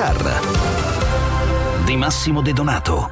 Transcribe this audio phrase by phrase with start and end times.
[0.00, 0.40] Car
[1.84, 3.08] di Massimo De Donato.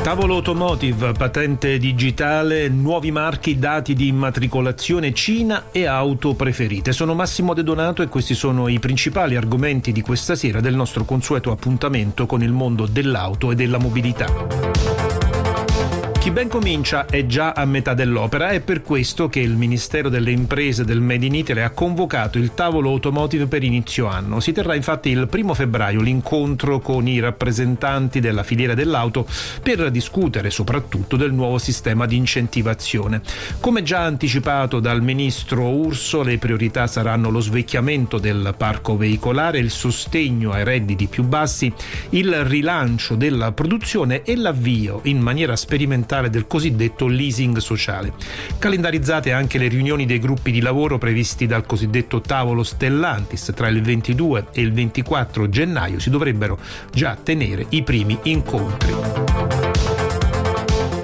[0.00, 6.92] Tavolo Automotive, patente digitale, nuovi marchi, dati di immatricolazione Cina e auto preferite.
[6.92, 11.04] Sono Massimo De Donato e questi sono i principali argomenti di questa sera del nostro
[11.04, 14.67] consueto appuntamento con il mondo dell'auto e della mobilità.
[16.28, 20.30] Chi ben comincia è già a metà dell'opera, è per questo che il Ministero delle
[20.30, 24.38] Imprese del Made in Italy ha convocato il tavolo automotive per inizio anno.
[24.38, 29.26] Si terrà infatti il primo febbraio l'incontro con i rappresentanti della filiera dell'auto
[29.62, 33.22] per discutere soprattutto del nuovo sistema di incentivazione.
[33.58, 39.70] Come già anticipato dal Ministro Urso, le priorità saranno lo svecchiamento del parco veicolare, il
[39.70, 41.72] sostegno ai redditi più bassi,
[42.10, 48.12] il rilancio della produzione e l'avvio in maniera sperimentale fondamentale del cosiddetto leasing sociale.
[48.58, 53.82] Calendarizzate anche le riunioni dei gruppi di lavoro previsti dal cosiddetto tavolo Stellantis tra il
[53.82, 56.58] 22 e il 24 gennaio si dovrebbero
[56.92, 59.27] già tenere i primi incontri.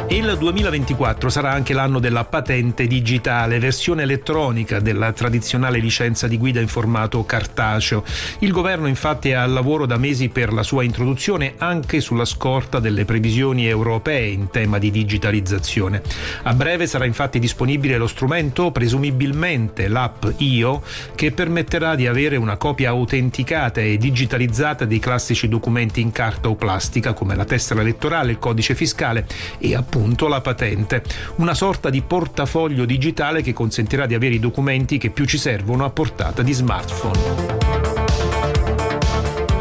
[0.08, 6.60] Il 2024 sarà anche l'anno della patente digitale, versione elettronica della tradizionale licenza di guida
[6.60, 8.04] in formato cartaceo.
[8.40, 12.80] Il governo infatti è al lavoro da mesi per la sua introduzione anche sulla scorta
[12.80, 16.02] delle previsioni europee in tema di digitalizzazione.
[16.42, 20.82] A breve sarà infatti disponibile lo strumento, presumibilmente l'app IO,
[21.14, 26.56] che permetterà di avere una copia autenticata e digitalizzata dei classici documenti in carta o
[26.56, 29.26] plastica come la tessera elettorale, il codice fiscale
[29.58, 31.02] e appunto appunto la patente,
[31.36, 35.86] una sorta di portafoglio digitale che consentirà di avere i documenti che più ci servono
[35.86, 37.63] a portata di smartphone.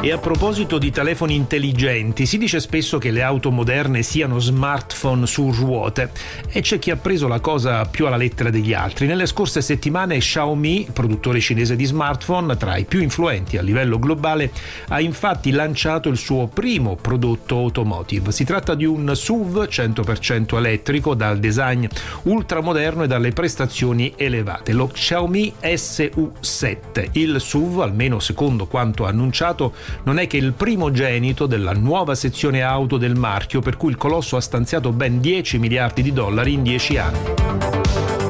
[0.05, 5.25] E a proposito di telefoni intelligenti, si dice spesso che le auto moderne siano smartphone
[5.25, 6.11] su ruote
[6.49, 9.07] e c'è chi ha preso la cosa più alla lettera degli altri.
[9.07, 14.51] Nelle scorse settimane Xiaomi, produttore cinese di smartphone tra i più influenti a livello globale,
[14.89, 18.33] ha infatti lanciato il suo primo prodotto automotive.
[18.33, 21.87] Si tratta di un SUV 100% elettrico dal design
[22.23, 27.07] ultramoderno e dalle prestazioni elevate, lo Xiaomi SU7.
[27.13, 29.73] Il SUV, almeno secondo quanto annunciato,
[30.03, 34.37] non è che il primogenito della nuova sezione auto del marchio per cui il colosso
[34.37, 38.22] ha stanziato ben 10 miliardi di dollari in 10 anni.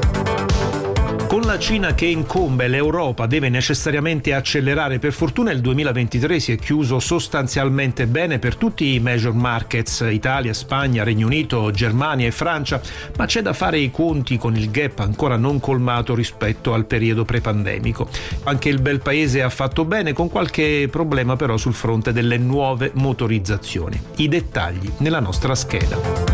[1.34, 5.00] Con la Cina che incombe, l'Europa deve necessariamente accelerare.
[5.00, 10.52] Per fortuna il 2023 si è chiuso sostanzialmente bene per tutti i major markets, Italia,
[10.52, 12.80] Spagna, Regno Unito, Germania e Francia,
[13.16, 17.24] ma c'è da fare i conti con il gap ancora non colmato rispetto al periodo
[17.24, 18.08] prepandemico.
[18.44, 22.92] Anche il bel paese ha fatto bene, con qualche problema però sul fronte delle nuove
[22.94, 24.00] motorizzazioni.
[24.18, 26.33] I dettagli nella nostra scheda.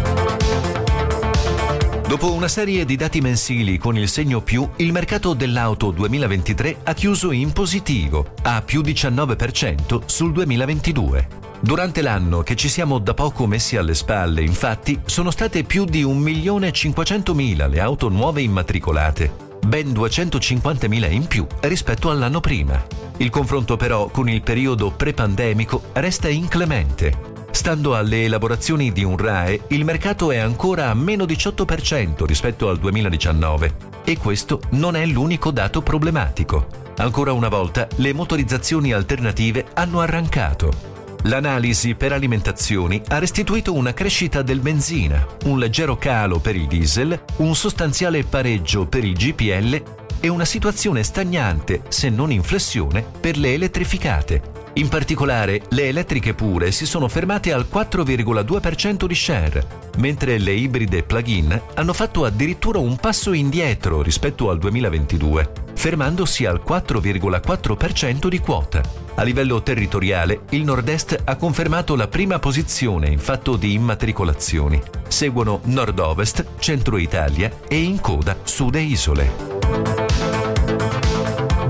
[2.11, 6.93] Dopo una serie di dati mensili con il segno più, il mercato dell'auto 2023 ha
[6.93, 11.29] chiuso in positivo, a più 19% sul 2022.
[11.61, 16.03] Durante l'anno che ci siamo da poco messi alle spalle, infatti, sono state più di
[16.03, 19.33] 1.500.000 le auto nuove immatricolate,
[19.65, 22.85] ben 250.000 in più rispetto all'anno prima.
[23.19, 29.63] Il confronto però con il periodo pre-pandemico resta inclemente, Stando alle elaborazioni di un RAE,
[29.69, 33.75] il mercato è ancora a meno 18% rispetto al 2019
[34.05, 36.67] e questo non è l'unico dato problematico.
[36.97, 40.89] Ancora una volta, le motorizzazioni alternative hanno arrancato.
[41.25, 47.21] L'analisi per alimentazioni ha restituito una crescita del benzina, un leggero calo per il diesel,
[47.39, 49.83] un sostanziale pareggio per il GPL
[50.21, 56.33] e una situazione stagnante, se non in flessione, per le elettrificate, in particolare, le elettriche
[56.33, 59.67] pure si sono fermate al 4,2% di share,
[59.99, 66.63] mentre le ibride plug-in hanno fatto addirittura un passo indietro rispetto al 2022, fermandosi al
[66.67, 68.81] 4,4% di quota.
[69.17, 74.81] A livello territoriale, il Nord-Est ha confermato la prima posizione in fatto di immatricolazioni.
[75.09, 80.00] Seguono Nord-Ovest, Centro Italia e in coda Sud e Isole.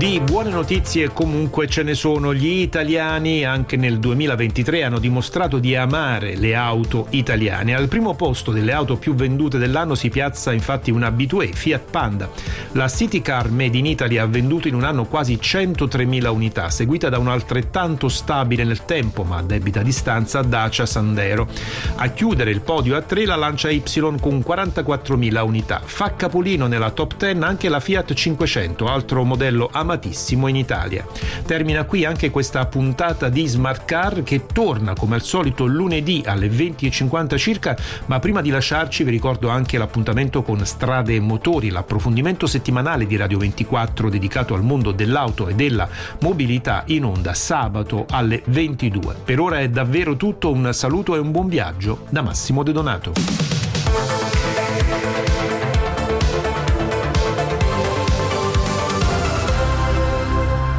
[0.01, 2.33] Di buone notizie comunque ce ne sono.
[2.33, 7.75] Gli italiani anche nel 2023 hanno dimostrato di amare le auto italiane.
[7.75, 12.31] Al primo posto delle auto più vendute dell'anno si piazza infatti un abitué, Fiat Panda.
[12.73, 17.09] La City Car Made in Italy ha venduto in un anno quasi 103.000 unità, seguita
[17.09, 21.49] da un altrettanto stabile nel tempo ma a debita distanza Dacia Sandero.
[21.95, 23.83] A chiudere il podio a tre la Lancia Y
[24.21, 25.81] con 44.000 unità.
[25.83, 31.05] Fa capolino nella top 10 anche la Fiat 500, altro modello amatissimo in Italia.
[31.45, 36.47] Termina qui anche questa puntata di Smart Car che torna come al solito lunedì alle
[36.47, 37.75] 20.50 circa,
[38.05, 43.15] ma prima di lasciarci vi ricordo anche l'appuntamento con Strade e Motori, l'approfondimento settimanale di
[43.15, 49.15] Radio 24 dedicato al mondo dell'auto e della mobilità in onda sabato alle 22.
[49.25, 53.60] Per ora è davvero tutto, un saluto e un buon viaggio da Massimo De Donato.